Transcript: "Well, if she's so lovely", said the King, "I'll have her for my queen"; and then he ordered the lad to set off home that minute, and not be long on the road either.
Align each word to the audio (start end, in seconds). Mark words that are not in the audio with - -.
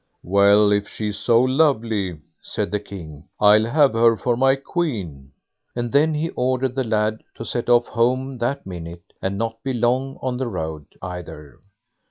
"Well, 0.23 0.71
if 0.71 0.87
she's 0.87 1.19
so 1.19 1.39
lovely", 1.43 2.17
said 2.41 2.71
the 2.71 2.79
King, 2.79 3.25
"I'll 3.39 3.65
have 3.67 3.93
her 3.93 4.17
for 4.17 4.35
my 4.35 4.55
queen"; 4.55 5.31
and 5.75 5.91
then 5.91 6.15
he 6.15 6.31
ordered 6.31 6.73
the 6.73 6.83
lad 6.83 7.21
to 7.35 7.45
set 7.45 7.69
off 7.69 7.85
home 7.85 8.39
that 8.39 8.65
minute, 8.65 9.13
and 9.21 9.37
not 9.37 9.61
be 9.61 9.73
long 9.75 10.17
on 10.19 10.37
the 10.37 10.47
road 10.47 10.87
either. 11.03 11.59